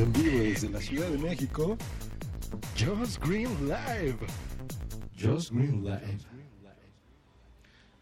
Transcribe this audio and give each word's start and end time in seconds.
en 0.00 0.12
vivo 0.14 0.38
desde 0.42 0.70
la 0.70 0.80
Ciudad 0.80 1.08
de 1.08 1.18
México. 1.18 1.76
Just 2.78 3.22
Green 3.22 3.50
Live. 3.66 4.16
Just 5.18 5.50
Green 5.50 5.84
Live. 5.84 6.18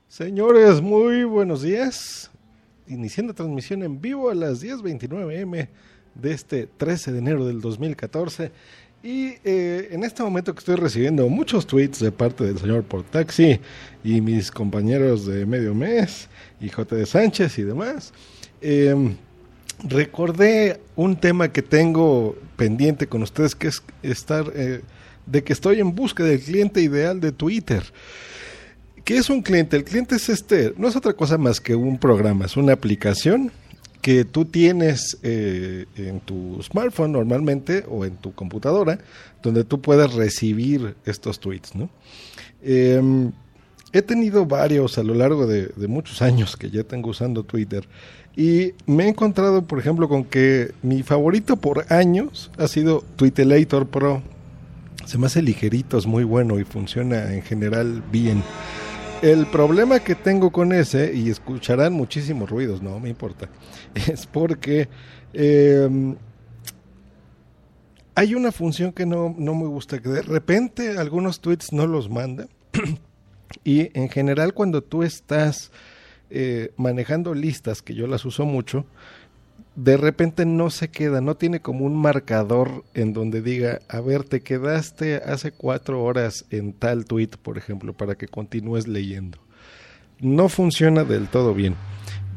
Señores, 0.07 0.81
muy 0.81 1.25
buenos 1.25 1.63
días. 1.63 2.31
Iniciando 2.87 3.35
transmisión 3.35 3.83
en 3.83 4.01
vivo 4.01 4.31
a 4.31 4.35
las 4.35 4.63
10:29 4.63 5.41
m 5.41 5.69
de 6.15 6.33
este 6.33 6.69
13 6.69 7.13
de 7.13 7.19
enero 7.19 7.47
del 7.47 7.61
2014. 7.61 8.53
Y 9.03 9.35
eh, 9.45 9.89
en 9.91 10.05
este 10.05 10.23
momento 10.23 10.55
que 10.55 10.61
estoy 10.61 10.77
recibiendo 10.77 11.29
muchos 11.29 11.67
tweets 11.67 11.99
de 11.99 12.13
parte 12.13 12.45
del 12.45 12.59
señor 12.59 12.85
Portaxi 12.85 13.61
y 14.05 14.21
mis 14.21 14.51
compañeros 14.51 15.27
de 15.27 15.47
medio 15.47 15.75
mes 15.75 16.29
y 16.61 16.69
J. 16.69 16.95
de 16.95 17.07
Sánchez 17.07 17.59
y 17.59 17.63
demás, 17.63 18.13
eh, 18.61 19.17
recordé 19.85 20.81
un 20.97 21.17
tema 21.17 21.53
que 21.53 21.63
tengo 21.63 22.37
pendiente 22.57 23.07
con 23.07 23.23
ustedes, 23.23 23.55
que 23.55 23.69
es 23.69 23.83
estar, 24.03 24.51
eh, 24.55 24.83
de 25.27 25.45
que 25.45 25.53
estoy 25.53 25.81
en 25.81 25.95
busca 25.95 26.25
del 26.25 26.41
cliente 26.41 26.81
ideal 26.81 27.21
de 27.21 27.33
Twitter. 27.33 27.83
¿Qué 29.05 29.17
es 29.17 29.31
un 29.31 29.43
cliente? 29.43 29.77
El 29.77 29.85
cliente 29.85 30.17
es 30.17 30.29
este, 30.29 30.75
no 30.77 30.89
es 30.89 30.97
otra 30.97 31.15
cosa 31.15 31.39
más 31.39 31.61
que 31.61 31.75
un 31.75 31.99
programa, 31.99 32.45
es 32.45 32.57
una 32.57 32.73
aplicación 32.75 33.53
que 34.03 34.25
tú 34.25 34.45
tienes 34.45 35.19
eh, 35.23 35.87
en 35.97 36.21
tu 36.21 36.63
smartphone 36.63 37.13
normalmente 37.13 37.85
o 37.89 38.05
en 38.05 38.17
tu 38.17 38.33
computadora, 38.33 38.99
donde 39.43 39.65
tú 39.65 39.81
puedes 39.81 40.13
recibir 40.15 40.95
estos 41.05 41.41
tweets. 41.41 41.73
Em, 42.63 43.33
he 43.93 44.03
tenido 44.03 44.47
varios 44.47 44.99
a 44.99 45.03
lo 45.03 45.15
largo 45.15 45.47
de, 45.47 45.67
de, 45.67 45.89
muchos 45.89 46.23
años 46.23 46.57
que 46.57 46.71
ya 46.71 46.85
tengo 46.85 47.11
usando 47.11 47.43
Twitter 47.45 47.89
y 48.39 48.75
me 48.87 49.07
he 49.07 49.09
encontrado, 49.09 49.63
por 49.63 49.81
ejemplo, 49.81 50.09
con 50.09 50.23
que 50.23 50.73
mi 50.81 51.03
favorito 51.03 51.57
por 51.57 51.93
años 51.93 52.53
ha 52.57 52.69
sido 52.69 53.03
Twitterator 53.17 53.89
Pro. 53.89 54.23
Se 55.07 55.19
me 55.19 55.27
hace 55.27 55.43
ligerito, 55.43 55.99
es 55.99 56.07
muy 56.07 56.23
bueno 56.23 56.61
y 56.61 56.63
funciona 56.63 57.35
en 57.35 57.43
general 57.43 58.05
bien. 58.13 58.45
El 59.23 59.49
problema 59.49 59.99
que 59.99 60.15
tengo 60.15 60.53
con 60.53 60.73
ese, 60.73 61.13
y 61.13 61.31
escucharán 61.31 61.95
muchísimos 61.95 62.49
ruidos, 62.49 62.81
no 62.81 63.01
me 63.01 63.09
importa, 63.09 63.49
es 64.09 64.25
porque 64.27 64.89
eh, 65.33 66.15
hay 68.15 68.37
una 68.37 68.53
función 68.53 68.93
que 68.93 69.05
no, 69.05 69.35
no 69.37 69.57
me 69.57 69.67
gusta, 69.67 70.01
que 70.01 70.11
de 70.11 70.23
repente 70.23 70.97
algunos 70.97 71.41
tweets 71.41 71.73
no 71.73 71.89
los 71.89 72.09
manda. 72.09 72.47
y 73.65 73.99
en 73.99 74.09
general 74.09 74.55
cuando 74.55 74.81
tú 74.81 75.03
estás 75.03 75.73
eh, 76.31 76.73
manejando 76.77 77.35
listas, 77.35 77.83
que 77.83 77.95
yo 77.95 78.07
las 78.07 78.25
uso 78.25 78.45
mucho, 78.45 78.85
de 79.77 79.97
repente 79.97 80.45
no 80.45 80.71
se 80.71 80.89
queda, 80.89 81.21
no 81.21 81.37
tiene 81.37 81.61
como 81.61 81.85
un 81.85 81.97
marcador 81.97 82.85
en 82.95 83.13
donde 83.13 83.43
diga, 83.43 83.79
a 83.89 84.01
ver, 84.01 84.25
te 84.25 84.41
quedaste 84.41 85.17
hace 85.17 85.53
cuatro 85.53 86.03
horas 86.03 86.45
en 86.51 86.73
tal 86.73 87.05
tweet, 87.05 87.31
por 87.41 87.59
ejemplo, 87.59 87.93
para 87.93 88.17
que 88.17 88.27
continúes 88.27 88.89
leyendo. 88.89 89.39
No 90.21 90.49
funciona 90.49 91.05
del 91.05 91.29
todo 91.29 91.55
bien. 91.55 91.77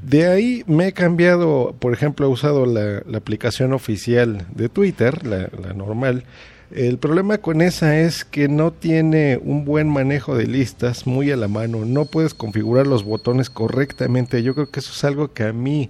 De 0.04 0.28
ahí 0.28 0.64
me 0.68 0.88
he 0.88 0.94
cambiado, 0.94 1.76
por 1.80 1.94
ejemplo, 1.94 2.28
he 2.28 2.30
usado 2.30 2.66
la, 2.66 3.04
aplicación 3.18 3.74
oficial 3.74 4.46
de 4.54 4.70
Twitter, 4.70 5.26
la 5.26 5.74
normal, 5.74 6.26
el 6.74 6.98
problema 6.98 7.38
con 7.40 7.62
esa 7.62 8.00
es 8.00 8.24
que 8.24 8.48
no 8.48 8.72
tiene 8.72 9.38
un 9.44 9.66
buen 9.66 9.90
manejo 9.90 10.36
de 10.36 10.48
listas 10.48 11.06
muy 11.06 11.32
a 11.32 11.36
la 11.36 11.48
mano. 11.48 11.86
No 11.86 12.06
puedes 12.06 12.34
configurar 12.34 12.88
los 12.88 13.04
botones 13.04 13.50
correctamente. 13.50 14.44
Yo 14.44 14.54
creo 14.54 14.70
que 14.70 14.80
eso 14.80 14.92
es 14.94 15.04
algo 15.04 15.34
que 15.34 15.44
a 15.44 15.54
mí, 15.54 15.90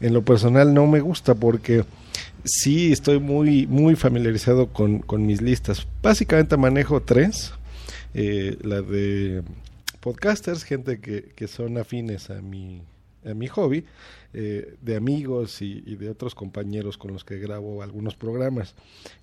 en 0.00 0.14
lo 0.14 0.24
personal, 0.24 0.72
no 0.72 0.86
me 0.86 1.00
gusta 1.00 1.34
porque 1.34 1.84
sí 2.44 2.92
estoy 2.92 3.18
muy, 3.18 3.66
muy 3.66 3.96
familiarizado 3.96 4.68
con, 4.68 5.26
mis 5.26 5.42
listas. 5.42 5.86
Básicamente 6.02 6.56
manejo 6.56 7.02
tres. 7.02 7.52
Eh, 8.14 8.56
la 8.62 8.82
de 8.82 9.42
podcasters, 10.00 10.64
gente 10.64 11.00
que, 11.00 11.32
que 11.34 11.46
son 11.48 11.78
afines 11.78 12.30
a 12.30 12.40
mi, 12.40 12.82
a 13.24 13.34
mi 13.34 13.46
hobby, 13.48 13.84
eh, 14.32 14.76
de 14.80 14.96
amigos 14.96 15.60
y, 15.60 15.80
de 15.96 16.08
otros 16.08 16.34
compañeros 16.34 16.96
con 16.96 17.12
los 17.12 17.24
que 17.24 17.38
grabo 17.38 17.82
algunos 17.82 18.14
programas. 18.14 18.74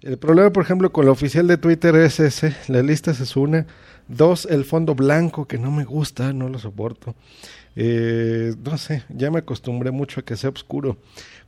El 0.01 0.17
problema, 0.17 0.51
por 0.51 0.63
ejemplo, 0.63 0.91
con 0.91 1.05
la 1.05 1.11
oficial 1.11 1.47
de 1.47 1.57
Twitter 1.57 1.95
es 1.95 2.19
ese, 2.19 2.55
la 2.67 2.81
lista 2.83 3.11
es 3.11 3.35
una. 3.35 3.65
Dos, 4.07 4.45
el 4.49 4.65
fondo 4.65 4.95
blanco, 4.95 5.47
que 5.47 5.57
no 5.57 5.71
me 5.71 5.85
gusta, 5.85 6.33
no 6.33 6.49
lo 6.49 6.59
soporto. 6.59 7.15
Eh, 7.75 8.55
no 8.63 8.77
sé, 8.77 9.03
ya 9.09 9.31
me 9.31 9.39
acostumbré 9.39 9.91
mucho 9.91 10.19
a 10.19 10.23
que 10.23 10.35
sea 10.35 10.49
oscuro. 10.49 10.97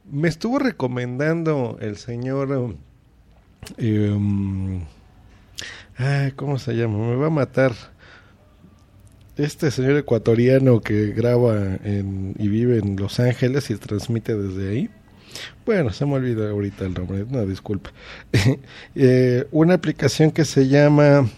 Me 0.09 0.27
estuvo 0.27 0.59
recomendando 0.59 1.77
el 1.81 1.97
señor... 1.97 2.75
Eh, 3.77 4.17
¿Cómo 6.37 6.57
se 6.59 6.73
llama? 6.75 6.97
Me 6.97 7.15
va 7.17 7.27
a 7.27 7.29
matar 7.29 7.73
este 9.39 9.71
señor 9.71 9.97
ecuatoriano 9.97 10.81
que 10.81 11.07
graba 11.07 11.55
en, 11.83 12.35
y 12.37 12.47
vive 12.47 12.77
en 12.77 12.97
Los 12.97 13.19
Ángeles 13.19 13.69
y 13.69 13.75
transmite 13.75 14.35
desde 14.35 14.69
ahí. 14.69 14.89
Bueno, 15.65 15.91
se 15.91 16.05
me 16.05 16.15
olvidó 16.15 16.49
ahorita 16.49 16.85
el 16.85 16.93
nombre, 16.93 17.25
no, 17.29 17.45
disculpa. 17.45 17.91
eh, 18.95 19.47
una 19.51 19.75
aplicación 19.75 20.31
que 20.31 20.43
se 20.43 20.67
llama 20.67 21.29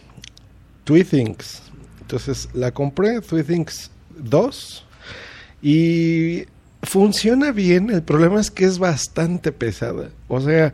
Tweetings. 0.84 1.62
Entonces 2.02 2.50
la 2.54 2.72
compré, 2.72 3.22
Tweetings 3.22 3.92
2, 4.18 4.86
y 5.62 6.46
funciona 6.82 7.52
bien. 7.52 7.90
El 7.90 8.02
problema 8.02 8.42
es 8.42 8.50
que 8.50 8.66
es 8.66 8.80
bastante 8.80 9.52
pesada. 9.52 10.10
O 10.28 10.42
sea, 10.42 10.74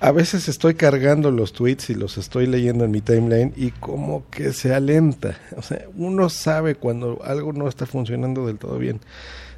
a 0.00 0.12
veces 0.12 0.48
estoy 0.48 0.74
cargando 0.74 1.30
los 1.30 1.52
tweets 1.52 1.90
y 1.90 1.94
los 1.94 2.18
estoy 2.18 2.46
leyendo 2.46 2.84
en 2.84 2.90
mi 2.90 3.00
timeline 3.00 3.52
y 3.56 3.70
como 3.70 4.28
que 4.30 4.52
se 4.52 4.74
alenta. 4.74 5.38
O 5.56 5.62
sea, 5.62 5.86
uno 5.96 6.28
sabe 6.28 6.74
cuando 6.74 7.20
algo 7.24 7.52
no 7.52 7.68
está 7.68 7.86
funcionando 7.86 8.46
del 8.46 8.58
todo 8.58 8.78
bien. 8.78 9.00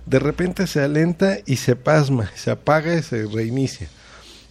De 0.05 0.19
repente 0.19 0.67
se 0.67 0.81
alenta 0.81 1.39
y 1.47 1.57
se 1.57 1.75
pasma, 1.75 2.31
se 2.37 2.51
apaga 2.51 2.95
y 2.95 3.03
se 3.03 3.27
reinicia. 3.27 3.89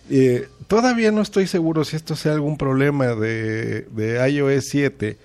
Eh, 0.10 0.48
todavía 0.68 1.12
no 1.12 1.22
estoy 1.22 1.48
seguro 1.48 1.86
si 1.86 1.96
esto 1.96 2.16
sea 2.16 2.34
algún 2.34 2.58
problema 2.58 3.16
de, 3.16 3.86
iOS 4.30 4.66
7 4.66 5.18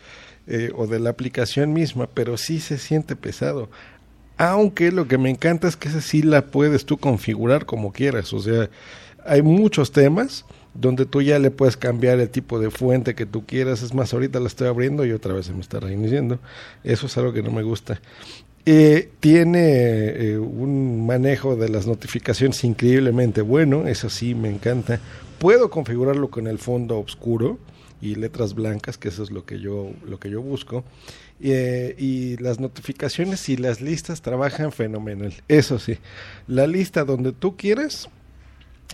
eh, 0.47 0.71
o 0.75 0.87
de 0.87 1.00
la 1.00 1.10
aplicación 1.10 1.72
misma, 1.72 2.09
pero 2.12 2.37
sí 2.37 2.60
se 2.60 2.78
siente 2.78 3.16
pesado. 3.16 3.69
Aunque 4.37 4.91
lo 4.92 5.06
que 5.06 5.19
me 5.19 5.28
encanta 5.28 5.69
es 5.69 5.77
que 5.77 5.88
esa 5.88 6.00
sí 6.00 6.22
la 6.22 6.47
puedes 6.47 6.87
tú 6.87 6.97
configurar 6.97 7.66
como 7.66 7.92
quieras. 7.92 8.32
O 8.32 8.41
sea, 8.41 8.71
hay 9.30 9.42
muchos 9.42 9.92
temas 9.92 10.44
donde 10.74 11.06
tú 11.06 11.22
ya 11.22 11.38
le 11.38 11.52
puedes 11.52 11.76
cambiar 11.76 12.18
el 12.18 12.28
tipo 12.28 12.58
de 12.58 12.70
fuente 12.70 13.14
que 13.14 13.26
tú 13.26 13.46
quieras. 13.46 13.80
Es 13.82 13.94
más, 13.94 14.12
ahorita 14.12 14.41
la 14.41 14.48
estoy 14.48 14.66
abriendo 14.66 15.04
y 15.06 15.12
otra 15.12 15.34
vez 15.34 15.46
se 15.46 15.52
me 15.52 15.60
está 15.60 15.78
reiniciando. 15.78 16.41
Eso 16.82 17.06
es 17.06 17.16
algo 17.16 17.32
que 17.32 17.42
no 17.42 17.52
me 17.52 17.62
gusta. 17.62 18.00
Eh, 18.66 19.08
tiene 19.20 20.08
eh, 20.08 20.38
un 20.38 21.06
manejo 21.06 21.54
de 21.54 21.68
las 21.68 21.86
notificaciones 21.86 22.62
increíblemente 22.64 23.41
bueno, 23.41 23.86
eso 23.86 24.10
sí 24.10 24.34
me 24.34 24.50
encanta. 24.50 24.98
Puedo 25.38 25.70
configurarlo 25.70 26.28
con 26.28 26.48
el 26.48 26.58
fondo 26.58 26.98
oscuro 26.98 27.58
y 28.02 28.16
letras 28.16 28.54
blancas, 28.54 28.98
que 28.98 29.08
eso 29.08 29.22
es 29.22 29.30
lo 29.30 29.44
que 29.44 29.60
yo, 29.60 29.92
lo 30.08 30.18
que 30.18 30.28
yo 30.28 30.42
busco. 30.42 30.82
Eh, 31.41 31.94
y 31.98 32.36
las 32.38 32.59
notificaciones 32.59 33.48
y 33.48 33.56
las 33.56 33.80
listas 33.80 34.22
trabajan 34.22 34.72
fenomenal. 34.72 35.32
Eso 35.47 35.78
sí, 35.78 35.98
la 36.48 36.66
lista 36.66 37.04
donde 37.04 37.30
tú 37.30 37.56
quieres 37.56 38.09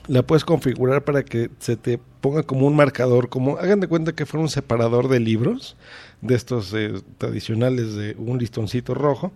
la 0.09 0.23
puedes 0.23 0.45
configurar 0.45 1.05
para 1.05 1.25
que 1.25 1.51
se 1.59 1.77
te 1.77 1.99
ponga 2.21 2.43
como 2.43 2.67
un 2.67 2.77
marcador, 2.77 3.29
como 3.29 3.59
hagan 3.59 3.81
de 3.81 3.89
cuenta 3.89 4.15
que 4.15 4.27
fuera 4.27 4.43
un 4.43 4.49
separador 4.49 5.09
de 5.09 5.21
libros, 5.21 5.77
de 6.21 6.35
estos 6.35 6.73
eh, 6.75 6.95
tradicionales 7.19 7.95
de 7.95 8.15
un 8.19 8.39
listoncito 8.39 8.95
rojo, 8.95 9.33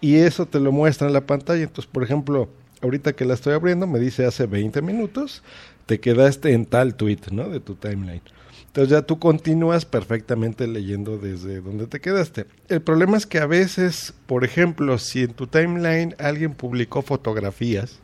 y 0.00 0.16
eso 0.16 0.46
te 0.46 0.60
lo 0.60 0.72
muestra 0.72 1.06
en 1.06 1.14
la 1.14 1.26
pantalla. 1.26 1.62
Entonces, 1.62 1.90
por 1.90 2.02
ejemplo, 2.02 2.48
ahorita 2.82 3.14
que 3.14 3.24
la 3.24 3.34
estoy 3.34 3.54
abriendo, 3.54 3.86
me 3.86 3.98
dice 3.98 4.26
hace 4.26 4.46
20 4.46 4.82
minutos, 4.82 5.42
te 5.86 6.00
quedaste 6.00 6.52
en 6.52 6.66
tal 6.66 6.94
tweet, 6.94 7.20
¿no? 7.30 7.48
De 7.48 7.60
tu 7.60 7.74
timeline. 7.74 8.22
Entonces 8.66 8.90
ya 8.90 9.02
tú 9.02 9.20
continúas 9.20 9.84
perfectamente 9.84 10.66
leyendo 10.66 11.16
desde 11.16 11.60
donde 11.60 11.86
te 11.86 12.00
quedaste. 12.00 12.46
El 12.68 12.82
problema 12.82 13.16
es 13.16 13.24
que 13.24 13.38
a 13.38 13.46
veces, 13.46 14.14
por 14.26 14.44
ejemplo, 14.44 14.98
si 14.98 15.22
en 15.22 15.32
tu 15.32 15.46
timeline 15.46 16.16
alguien 16.18 16.54
publicó 16.54 17.02
fotografías, 17.02 18.00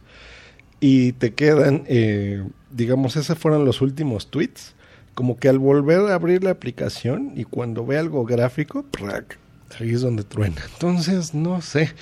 y 0.80 1.12
te 1.12 1.34
quedan, 1.34 1.84
eh, 1.86 2.42
digamos, 2.70 3.16
esos 3.16 3.38
fueron 3.38 3.64
los 3.64 3.82
últimos 3.82 4.30
tweets, 4.30 4.74
como 5.14 5.36
que 5.36 5.48
al 5.48 5.58
volver 5.58 6.00
a 6.10 6.14
abrir 6.14 6.42
la 6.42 6.50
aplicación 6.50 7.32
y 7.36 7.44
cuando 7.44 7.84
ve 7.84 7.98
algo 7.98 8.24
gráfico, 8.24 8.84
¡prac! 8.90 9.38
ahí 9.78 9.90
es 9.90 10.00
donde 10.00 10.24
truena. 10.24 10.62
Entonces, 10.72 11.34
no 11.34 11.60
sé, 11.60 11.92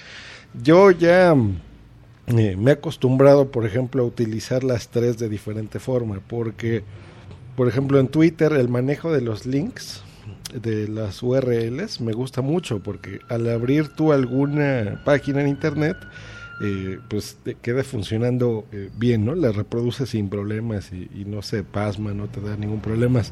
yo 0.63 0.91
ya 0.91 1.35
eh, 2.27 2.57
me 2.57 2.71
he 2.71 2.75
acostumbrado, 2.75 3.51
por 3.51 3.67
ejemplo, 3.67 4.03
a 4.03 4.07
utilizar 4.07 4.65
las 4.65 4.89
tres 4.89 5.19
de 5.19 5.29
diferente 5.29 5.79
forma, 5.79 6.21
porque, 6.27 6.85
por 7.57 7.69
ejemplo, 7.69 7.99
en 7.99 8.09
Twitter 8.09 8.53
el 8.53 8.69
manejo 8.69 9.13
de 9.13 9.21
los 9.21 9.45
links, 9.45 10.03
de 10.55 10.89
las 10.89 11.23
URLs, 11.23 12.01
me 12.01 12.13
gusta 12.13 12.41
mucho, 12.41 12.81
porque 12.83 13.21
al 13.29 13.49
abrir 13.49 13.89
tú 13.89 14.13
alguna 14.13 15.03
página 15.05 15.43
en 15.43 15.49
Internet, 15.49 15.97
eh, 16.61 16.99
pues 17.09 17.39
queda 17.63 17.85
funcionando 17.85 18.67
eh, 18.73 18.91
bien, 18.97 19.25
¿no? 19.25 19.37
La 19.37 19.53
reproduce 19.53 20.07
sin 20.07 20.29
problemas 20.29 20.93
y, 20.93 21.25
no 21.25 21.41
se 21.43 21.63
pasma, 21.63 22.13
no 22.15 22.27
te 22.27 22.41
da 22.41 22.57
ningún 22.57 22.81
problema. 22.81 23.23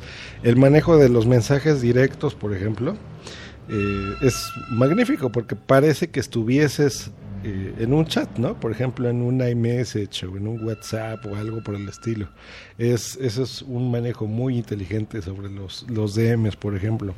El 0.45 0.57
manejo 0.57 0.97
de 0.97 1.09
los 1.09 1.27
mensajes 1.27 1.81
directos, 1.81 2.37
por 2.37 2.55
ejemplo, 2.55 2.95
eh, 3.69 4.15
es 4.23 4.37
magnífico 4.71 5.33
porque 5.33 5.57
parece 5.57 6.09
que 6.09 6.21
estuvieses 6.21 7.11
en 7.45 7.93
un 7.93 8.05
chat, 8.07 8.39
¿no? 8.39 8.59
Por 8.59 8.73
ejemplo, 8.73 9.09
en 9.09 9.23
un 9.23 9.41
iMessage 9.41 10.25
o 10.25 10.37
en 10.37 10.49
un 10.49 10.65
WhatsApp 10.65 11.25
o 11.27 11.37
algo 11.37 11.63
por 11.63 11.77
el 11.77 11.89
estilo. 11.89 12.29
Es, 12.77 13.17
eso 13.21 13.45
es 13.45 13.63
un 13.63 13.89
manejo 13.89 14.27
muy 14.27 14.57
inteligente 14.57 15.23
sobre 15.23 15.49
los, 15.49 15.87
los 15.89 16.17
DMs, 16.17 16.57
por 16.57 16.75
ejemplo. 16.75 17.15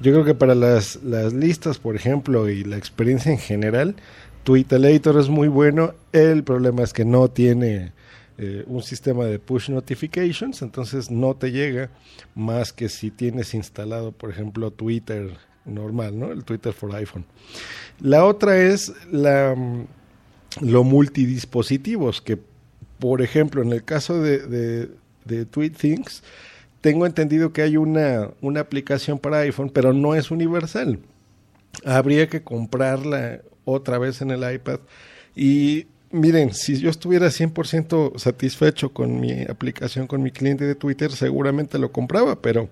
Yo 0.00 0.12
creo 0.12 0.24
que 0.24 0.34
para 0.34 0.54
las, 0.54 1.02
las 1.02 1.32
listas, 1.32 1.78
por 1.78 1.96
ejemplo, 1.96 2.48
y 2.48 2.62
la 2.62 2.76
experiencia 2.76 3.32
en 3.32 3.38
general, 3.38 3.96
Twitter 4.46 5.16
es 5.18 5.28
muy 5.28 5.48
bueno. 5.48 5.92
El 6.12 6.44
problema 6.44 6.84
es 6.84 6.92
que 6.92 7.04
no 7.04 7.28
tiene 7.28 7.90
eh, 8.38 8.62
un 8.68 8.80
sistema 8.80 9.24
de 9.24 9.40
push 9.40 9.70
notifications, 9.70 10.62
entonces 10.62 11.10
no 11.10 11.34
te 11.34 11.50
llega 11.50 11.90
más 12.36 12.72
que 12.72 12.88
si 12.88 13.10
tienes 13.10 13.54
instalado, 13.54 14.12
por 14.12 14.30
ejemplo, 14.30 14.70
Twitter 14.70 15.36
normal, 15.64 16.16
¿no? 16.16 16.30
El 16.30 16.44
Twitter 16.44 16.72
for 16.72 16.94
iPhone. 16.94 17.24
La 17.98 18.24
otra 18.24 18.56
es 18.56 18.92
la, 19.10 19.52
mm, 19.56 19.86
lo 20.60 20.84
multidispositivos, 20.84 22.22
que 22.22 22.38
por 23.00 23.22
ejemplo, 23.22 23.62
en 23.62 23.72
el 23.72 23.82
caso 23.82 24.22
de, 24.22 24.46
de, 24.46 24.90
de 25.24 25.44
TweetThings, 25.44 26.22
tengo 26.80 27.04
entendido 27.04 27.52
que 27.52 27.62
hay 27.62 27.76
una, 27.76 28.30
una 28.40 28.60
aplicación 28.60 29.18
para 29.18 29.38
iPhone, 29.38 29.70
pero 29.70 29.92
no 29.92 30.14
es 30.14 30.30
universal. 30.30 31.00
Habría 31.84 32.28
que 32.28 32.42
comprarla 32.44 33.40
otra 33.66 33.98
vez 33.98 34.22
en 34.22 34.30
el 34.30 34.50
iPad. 34.50 34.80
Y 35.34 35.88
miren, 36.10 36.54
si 36.54 36.78
yo 36.78 36.88
estuviera 36.88 37.26
100% 37.26 38.18
satisfecho 38.18 38.94
con 38.94 39.20
mi 39.20 39.42
aplicación, 39.42 40.06
con 40.06 40.22
mi 40.22 40.30
cliente 40.30 40.64
de 40.64 40.74
Twitter, 40.74 41.12
seguramente 41.12 41.78
lo 41.78 41.92
compraba, 41.92 42.40
pero 42.40 42.70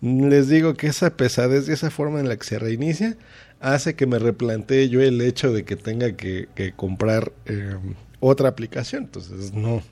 les 0.00 0.48
digo 0.48 0.74
que 0.74 0.86
esa 0.86 1.10
pesadez 1.10 1.68
y 1.68 1.72
esa 1.72 1.90
forma 1.90 2.20
en 2.20 2.28
la 2.28 2.36
que 2.36 2.44
se 2.44 2.58
reinicia 2.58 3.18
hace 3.60 3.94
que 3.94 4.06
me 4.06 4.18
replantee 4.18 4.88
yo 4.88 5.02
el 5.02 5.20
hecho 5.20 5.52
de 5.52 5.64
que 5.64 5.76
tenga 5.76 6.12
que, 6.12 6.48
comprar 6.76 7.32
eh, 7.44 7.76
otra 8.20 8.48
aplicación. 8.48 9.04
Entonces, 9.04 9.52
no. 9.52 9.82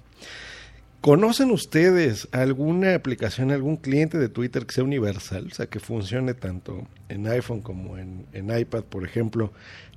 ¿Conocen 1.00 1.52
ustedes 1.52 2.26
alguna 2.32 2.94
aplicación, 2.94 3.52
algún 3.52 3.76
cliente 3.76 4.18
de 4.18 4.28
Twitter 4.28 4.66
que 4.66 4.74
sea 4.74 4.84
universal? 4.84 5.46
O 5.50 5.54
sea, 5.54 5.66
que 5.66 5.78
funcione 5.78 6.34
tanto 6.34 6.86
en 7.08 7.28
iPhone 7.28 7.60
como 7.60 7.98
en, 7.98 8.26
en 8.32 8.56
iPad, 8.56 8.82
por 8.82 9.04
ejemplo, 9.04 9.52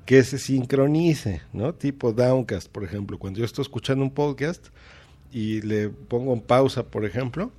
que 0.06 0.24
se 0.24 0.38
sincronice, 0.38 1.42
¿no? 1.53 1.74
Tipo 1.74 2.13
Downcast, 2.13 2.71
por 2.71 2.83
ejemplo. 2.83 3.18
Cuando 3.18 3.39
yo 3.39 3.45
estoy 3.45 3.63
escuchando 3.63 4.03
un 4.03 4.12
podcast 4.12 4.68
y 5.31 5.62
le 5.62 5.89
pongo 5.89 6.33
en 6.33 6.42
pausa, 6.42 6.83
por 6.83 7.06
ejemplo, 7.06 7.51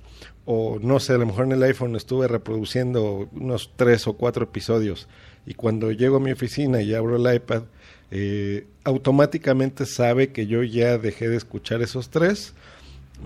o 0.45 0.79
no 0.81 0.99
sé, 0.99 1.13
a 1.13 1.17
lo 1.17 1.25
mejor 1.25 1.45
en 1.45 1.53
el 1.53 1.63
iPhone 1.63 1.95
estuve 1.95 2.27
reproduciendo 2.27 3.29
unos 3.33 3.71
tres 3.75 4.07
o 4.07 4.13
cuatro 4.13 4.45
episodios 4.45 5.07
y 5.45 5.53
cuando 5.53 5.91
llego 5.91 6.17
a 6.17 6.19
mi 6.19 6.31
oficina 6.31 6.81
y 6.81 6.93
abro 6.93 7.15
el 7.15 7.35
iPad, 7.35 7.63
eh, 8.11 8.67
automáticamente 8.83 9.85
sabe 9.85 10.31
que 10.31 10.47
yo 10.47 10.63
ya 10.63 10.97
dejé 10.97 11.29
de 11.29 11.37
escuchar 11.37 11.81
esos 11.81 12.09
tres, 12.09 12.53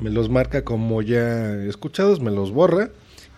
me 0.01 0.09
los 0.09 0.29
marca 0.29 0.63
como 0.63 1.01
ya 1.01 1.55
escuchados, 1.63 2.21
me 2.21 2.31
los 2.31 2.51
borra 2.51 2.89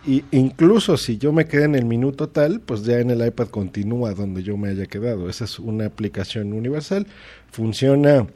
y 0.06 0.24
incluso 0.32 0.98
si 0.98 1.18
yo 1.18 1.34
me 1.34 1.46
quedé 1.46 1.66
en 1.66 1.76
el 1.76 1.86
minuto 1.86 2.30
tal, 2.30 2.62
pues 2.62 2.84
ya 2.84 3.00
en 3.00 3.12
el 3.12 3.26
iPad 3.26 3.48
continúa 3.50 4.14
donde 4.14 4.44
yo 4.44 4.56
me 4.58 4.70
haya 4.70 4.86
quedado. 4.86 5.30
Esa 5.30 5.44
es 5.44 5.60
una 5.60 5.86
aplicación 5.86 6.54
universal. 6.54 7.06
Funciona 7.52 8.28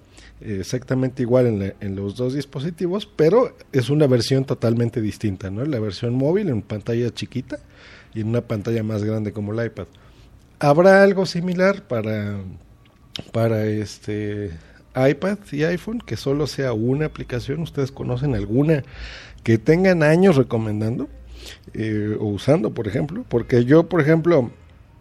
eh, 0.42 0.58
exactamente 0.60 1.24
igual 1.24 1.48
en, 1.48 1.74
en, 1.80 1.96
los 1.96 2.18
dos 2.18 2.34
dispositivos, 2.34 3.06
pero 3.06 3.56
es 3.72 3.90
una 3.90 4.08
versión 4.08 4.44
totalmente 4.44 5.02
distinta, 5.02 5.50
¿no? 5.50 5.64
La 5.64 5.80
versión 5.80 6.16
móvil 6.16 6.50
en 6.50 6.62
pantalla 6.62 7.10
chiquita 7.12 7.60
y 8.14 8.22
en 8.22 8.28
una 8.28 8.42
pantalla 8.42 8.84
más 8.84 9.04
grande 9.04 9.32
como 9.32 9.54
el 9.54 9.66
iPad. 9.66 9.88
¿Habrá 10.60 11.02
algo 11.02 11.26
similar 11.26 11.88
para, 11.88 12.40
para 13.32 13.66
este 13.66 14.52
iPad 14.96 15.38
y 15.52 15.64
iPhone 15.64 16.02
que 16.06 16.18
solo 16.18 16.48
sea 16.48 16.74
una 16.74 17.06
aplicación? 17.06 17.62
¿Ustedes 17.62 17.92
conocen 17.92 18.36
alguna 18.36 18.84
que 19.44 19.58
tengan 19.58 20.04
años 20.04 20.36
recomendando? 20.36 21.10
Eh, 21.74 22.18
o 22.20 22.26
usando, 22.26 22.74
por 22.74 22.88
ejemplo. 22.88 23.26
Porque 23.28 23.66
yo, 23.66 23.90
por 23.90 24.02
ejemplo, 24.02 24.52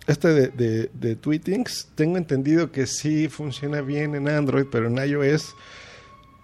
este 0.07 0.29
de, 0.29 0.49
de, 0.49 0.91
de, 0.93 1.17
Tweetings, 1.17 1.89
tengo 1.95 2.17
entendido 2.17 2.73
que 2.73 2.87
sí 2.87 3.29
funciona 3.29 3.81
bien 3.81 4.15
en 4.15 4.29
Android, 4.29 4.67
pero 4.71 4.89
en 4.89 4.97
iOS 4.97 5.55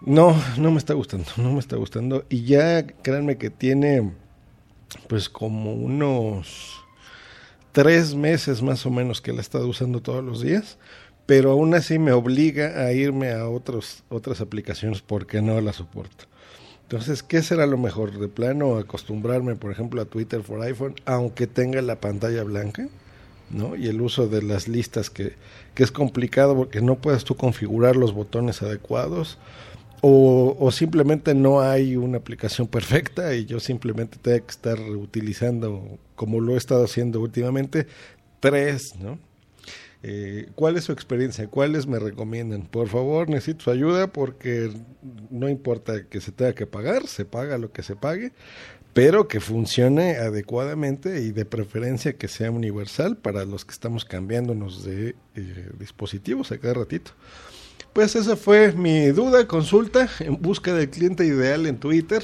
no, 0.01 0.41
no 0.57 0.71
me 0.71 0.79
está 0.79 0.95
gustando, 0.95 1.27
no 1.37 1.53
me 1.53 1.59
está 1.59 1.77
gustando. 1.77 2.25
Y 2.29 2.45
ya 2.45 2.87
créanme 2.87 3.39
que 3.39 3.51
tiene 3.51 4.13
pues 5.09 5.29
como 5.29 5.75
unos 5.75 6.79
tres 7.73 8.15
meses 8.15 8.63
más 8.63 8.87
o 8.87 8.91
menos 8.91 9.21
que 9.21 9.33
la 9.33 9.39
he 9.39 9.43
estado 9.43 9.69
usando 9.69 10.01
todos 10.01 10.25
los 10.25 10.41
días, 10.41 10.79
pero 11.29 11.51
aún 11.51 11.75
así 11.75 11.99
me 11.99 12.13
obliga 12.13 12.87
a 12.87 12.91
irme 12.95 13.33
a 13.33 13.51
otros, 13.51 14.03
otras 14.09 14.41
aplicaciones 14.41 15.03
porque 15.03 15.43
no 15.43 15.61
la 15.61 15.75
soporto. 15.75 16.25
Entonces, 16.85 17.23
¿qué 17.23 17.43
será 17.43 17.67
lo 17.67 17.77
mejor? 17.77 18.19
¿De 18.19 18.29
plano 18.29 18.79
acostumbrarme, 18.79 19.55
por 19.55 19.71
ejemplo, 19.71 20.01
a 20.01 20.07
Twitter 20.07 20.43
for 20.43 20.63
iPhone, 20.63 20.95
aunque 21.05 21.47
tenga 21.47 21.83
la 21.83 22.01
pantalla 22.01 22.45
blanca? 22.45 22.89
¿no? 23.51 23.77
Y 23.77 23.89
el 23.89 24.01
uso 24.01 24.27
de 24.27 24.41
las 24.41 24.69
listas 24.69 25.11
que, 25.11 25.35
que 25.75 25.83
es 25.83 25.93
complicado 25.93 26.57
porque 26.57 26.81
no 26.81 26.95
puedes 26.95 27.25
tú 27.25 27.37
configurar 27.37 27.95
los 27.95 28.15
botones 28.15 28.63
adecuados 28.63 29.37
o, 30.01 30.57
o, 30.59 30.71
simplemente 30.71 31.35
no 31.35 31.61
hay 31.61 31.97
una 31.97 32.17
aplicación 32.17 32.69
perfecta 32.69 33.35
y 33.35 33.45
yo 33.45 33.61
simplemente 33.61 34.17
tengo 34.17 34.47
que 34.47 34.51
estar 34.51 34.81
utilizando, 34.81 35.99
como 36.15 36.41
lo 36.41 36.55
he 36.55 36.57
estado 36.57 36.85
haciendo 36.85 37.21
últimamente, 37.21 37.87
tres, 38.41 38.95
¿no? 38.99 39.19
Eh, 40.03 40.49
¿Cuál 40.55 40.77
es 40.77 40.85
su 40.85 40.93
experiencia? 40.93 41.49
¿Cuáles 41.49 41.87
me 41.87 41.99
recomiendan? 41.99 42.63
Por 42.63 42.89
favor, 42.89 43.29
necesito 43.29 43.65
su 43.65 43.71
ayuda 43.71 44.13
porque 44.13 44.71
no 45.31 45.49
importa 45.49 46.05
que 46.05 46.21
se 46.21 46.31
tenga 46.31 46.55
que 46.55 46.67
pagar, 46.67 47.07
se 47.09 47.25
paga 47.25 47.59
lo 47.59 47.73
que 47.73 47.83
se 47.83 47.97
pague, 47.97 48.33
pero 48.93 49.27
que 49.27 49.41
funcione 49.41 50.17
adecuadamente 50.17 51.21
y 51.21 51.33
de 51.33 51.45
preferencia 51.45 52.17
que 52.17 52.29
sea 52.29 52.51
universal 52.51 53.17
para 53.17 53.45
los 53.45 53.65
que 53.65 53.73
estamos 53.73 54.05
cambiándonos 54.05 54.85
de 54.85 55.17
eh, 55.35 55.71
dispositivos 55.79 56.53
a 56.53 56.59
cada 56.59 56.75
ratito. 56.75 57.13
Pues 57.93 58.15
esa 58.15 58.37
fue 58.37 58.73
mi 58.73 59.07
duda, 59.09 59.49
consulta 59.49 60.09
en 60.21 60.41
busca 60.41 60.73
del 60.75 60.91
cliente 60.91 61.27
ideal 61.27 61.67
en 61.67 61.79
Twitter. 61.79 62.23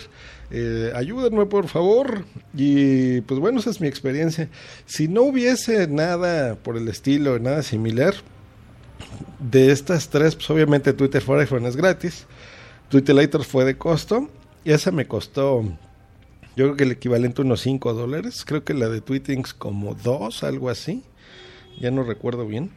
Eh, 0.57 0.93
ayúdenme 0.95 1.47
por 1.47 1.67
favor. 1.67 2.25
Y 2.57 3.23
pues 3.23 3.41
bueno, 3.41 3.59
esa 3.59 3.71
es 3.71 3.81
mi 3.81 3.89
experiencia. 3.89 4.49
Si 4.87 5.09
no 5.09 5.23
hubiese 5.23 5.89
nada 5.89 6.55
por 6.55 6.77
el 6.77 6.87
estilo, 6.87 7.41
nada 7.41 7.65
similar, 7.65 8.15
de 9.41 9.73
estas 9.73 10.11
tres, 10.11 10.37
pues 10.37 10.49
obviamente 10.51 10.93
Twitter 10.93 11.21
for 11.21 11.41
iPhone 11.41 11.67
es 11.67 11.75
gratis. 11.75 12.27
Twitter 12.89 13.17
Later 13.17 13.43
fue 13.43 13.65
de 13.65 13.77
costo. 13.77 14.29
Y 14.65 14.71
esa 14.71 14.93
me 14.93 15.07
costó, 15.07 15.63
yo 16.57 16.67
creo 16.67 16.77
que 16.77 16.85
el 16.85 16.93
equivalente 16.93 17.43
a 17.43 17.45
unos 17.45 17.61
5 17.61 17.93
dólares. 17.93 18.45
Creo 18.47 18.63
que 18.63 18.75
la 18.75 18.89
de 18.89 19.01
Tweetings 19.01 19.55
como 19.55 19.97
2, 19.97 20.45
algo 20.45 20.71
así. 20.71 21.03
Ya 21.81 21.91
no 21.91 22.05
recuerdo 22.05 22.47
bien. 22.47 22.71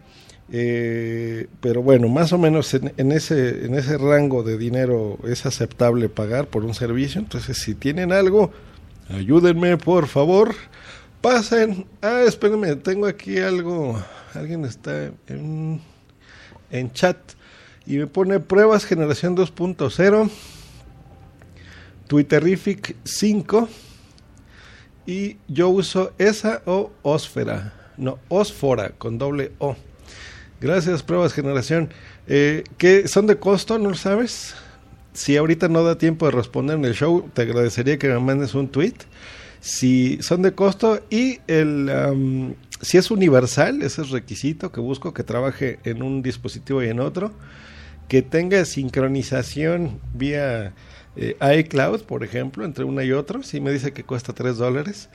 Eh, 0.52 1.48
pero 1.60 1.82
bueno, 1.82 2.08
más 2.08 2.32
o 2.32 2.38
menos 2.38 2.74
en, 2.74 3.12
ese, 3.12 3.66
en 3.66 3.76
ese 3.76 3.98
rango 3.98 4.44
de 4.44 4.58
dinero 4.58 5.18
es 5.26 5.46
aceptable 5.46 6.10
pagar 6.10 6.48
por 6.48 6.64
un 6.64 6.74
servicio. 6.74 7.20
Entonces, 7.20 7.58
si 7.58 7.76
tienen 7.76 8.12
algo, 8.12 8.52
ayúdenme, 9.10 9.78
por 9.78 10.08
favor. 10.08 10.56
Pasen. 11.22 11.86
Ah, 12.02 12.24
espérenme, 12.26 12.76
tengo 12.76 13.08
aquí 13.08 13.40
algo. 13.40 14.02
Alguien 14.34 14.66
está 14.66 15.12
en, 15.28 15.82
en 16.72 16.92
chat 16.92 17.18
y 17.88 17.98
me 17.98 18.08
pone 18.08 18.40
pruebas 18.42 18.86
generación 18.86 19.36
2.0, 19.36 20.30
Twitterific 22.08 22.96
5 23.04 23.70
y 25.06 25.38
yo 25.48 25.70
uso 25.70 26.12
esa 26.18 26.62
o 26.66 26.92
Osfera, 27.02 27.74
no, 27.96 28.20
Osfora 28.28 28.90
con 28.98 29.18
doble 29.18 29.54
O. 29.60 29.78
Gracias, 30.60 31.04
Pruebas 31.04 31.34
Generación. 31.34 31.90
Eh, 32.28 32.64
¿qué, 32.80 33.08
¿Son 33.08 33.28
de 33.28 33.38
costo? 33.38 33.78
¿No 33.78 33.90
lo 33.90 33.96
sabes? 33.96 34.56
Si 35.14 35.38
ahorita 35.38 35.68
no 35.68 35.84
da 35.84 36.00
tiempo 36.00 36.26
de 36.26 36.32
responder 36.32 36.78
en 36.78 36.86
el 36.86 36.96
show, 36.96 37.30
te 37.34 37.44
agradecería 37.44 38.00
que 38.00 38.08
me 38.08 38.20
mandes 38.20 38.56
un 38.56 38.68
tweet. 38.68 38.96
Si 39.60 40.20
son 40.22 40.42
de 40.42 40.54
costo 40.54 41.00
y 41.12 41.40
el, 41.48 42.56
si 42.82 42.98
es 42.98 43.12
universal, 43.12 43.84
ese 43.84 44.02
es 44.02 44.10
requisito 44.10 44.72
que 44.72 44.80
busco 44.80 45.14
que 45.14 45.24
trabaje 45.24 45.80
en 45.84 46.02
un 46.02 46.24
dispositivo 46.24 46.84
y 46.84 46.88
en 46.88 47.02
otro, 47.02 47.32
que 48.08 48.24
tenga 48.24 48.66
sincronización 48.66 50.00
vía 50.16 50.74
eh, 51.16 51.36
iCloud, 51.60 52.02
por 52.02 52.24
ejemplo, 52.24 52.66
entre 52.66 52.84
una 52.84 53.04
y 53.04 53.12
otra, 53.12 53.44
si 53.44 53.62
me 53.62 53.72
dice 53.72 53.94
que 53.94 54.04
cuesta 54.04 54.34
3 54.34 54.58
dólares, 54.58 55.10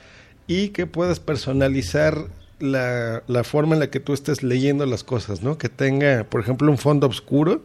y 0.47 0.69
que 0.69 0.85
puedas 0.85 1.19
personalizar 1.19 2.27
la, 2.63 3.23
la, 3.27 3.43
forma 3.43 3.75
en 3.75 3.81
la 3.81 3.89
que 3.89 3.99
tú 3.99 4.13
estés 4.13 4.41
leyendo 4.41 4.85
las 4.85 5.03
cosas, 5.03 5.43
¿no? 5.43 5.57
Que 5.57 5.69
tenga, 5.69 6.23
por 6.23 6.41
ejemplo, 6.41 6.71
un 6.71 6.77
fondo 6.77 7.07
oscuro 7.07 7.61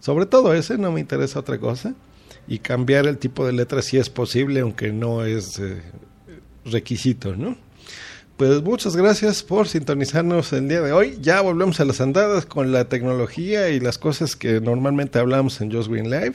Sobre 0.00 0.26
todo 0.26 0.52
ese, 0.54 0.76
no 0.78 0.92
me 0.92 1.00
interesa 1.00 1.40
otra 1.40 1.58
cosa. 1.58 1.94
Y 2.46 2.58
cambiar 2.58 3.06
el 3.06 3.16
tipo 3.16 3.46
de 3.46 3.54
letra 3.54 3.80
si 3.80 3.96
es 3.96 4.10
posible, 4.10 4.60
aunque 4.60 4.92
no 4.92 5.24
es 5.24 5.58
eh, 5.58 5.80
requisito, 6.66 7.34
¿no? 7.34 7.56
Pues 8.36 8.62
muchas 8.62 8.96
gracias 8.96 9.42
por 9.42 9.68
sintonizarnos 9.68 10.52
el 10.52 10.68
día 10.68 10.82
de 10.82 10.92
hoy. 10.92 11.18
Ya 11.22 11.40
volvemos 11.40 11.80
a 11.80 11.84
las 11.84 12.00
andadas 12.00 12.44
con 12.44 12.72
la 12.72 12.88
tecnología 12.88 13.70
y 13.70 13.80
las 13.80 13.96
cosas 13.96 14.36
que 14.36 14.60
normalmente 14.60 15.18
hablamos 15.18 15.60
en 15.60 15.72
Just 15.72 15.88
Green 15.88 16.10
Live. 16.10 16.34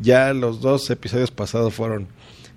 Ya 0.00 0.34
los 0.34 0.60
dos 0.60 0.90
episodios 0.90 1.30
pasados 1.30 1.72
fueron 1.72 2.08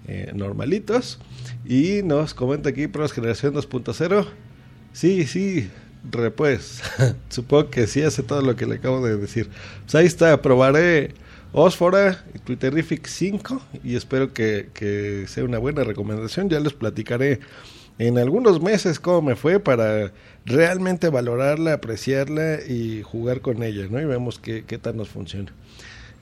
eh, 0.08 0.32
normalitos. 0.34 1.20
Y 1.64 2.02
nos 2.04 2.34
comenta 2.34 2.70
aquí 2.70 2.88
Pros 2.88 3.14
Generación 3.14 3.54
2.0. 3.54 4.26
Sí, 4.94 5.26
sí, 5.26 5.70
repues. 6.10 6.82
Supongo 7.30 7.70
que 7.70 7.88
sí 7.88 8.02
hace 8.02 8.24
todo 8.24 8.42
lo 8.42 8.56
que 8.56 8.66
le 8.66 8.76
acabo 8.76 9.06
de 9.06 9.18
decir. 9.18 9.50
Pues 9.84 9.96
ahí 9.96 10.06
está, 10.06 10.42
probaré 10.42 11.14
Osfora 11.54 12.24
y 12.34 12.40
Twitterific 12.40 13.08
5 13.08 13.62
y 13.84 13.96
espero 13.96 14.34
que, 14.34 14.70
que 14.74 15.26
sea 15.28 15.44
una 15.44 15.58
buena 15.58 15.84
recomendación. 15.84 16.50
Ya 16.50 16.60
les 16.60 16.74
platicaré 16.74 17.40
en 18.00 18.18
algunos 18.18 18.62
meses 18.62 19.00
cómo 19.00 19.22
me 19.22 19.36
fue 19.36 19.60
para 19.60 20.12
realmente 20.46 21.10
valorarla, 21.10 21.74
apreciarla 21.74 22.60
y 22.68 23.04
jugar 23.04 23.42
con 23.42 23.64
ella, 23.64 23.88
¿no? 23.90 24.02
Y 24.02 24.06
vemos 24.06 24.40
qué, 24.40 24.64
qué 24.66 24.78
tal 24.78 24.98
nos 24.98 25.10
funciona. 25.10 25.52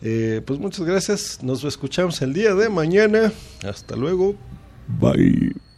Eh, 0.02 0.42
pues 0.46 0.60
muchas 0.60 0.86
gracias, 0.86 1.44
nos 1.44 1.64
escuchamos 1.64 2.22
el 2.22 2.34
día 2.34 2.54
de 2.56 2.70
mañana. 2.70 3.32
Hasta 3.64 3.96
luego. 3.96 4.36
Bye. 4.88 5.69